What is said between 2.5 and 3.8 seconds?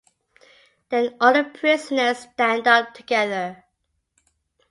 up together.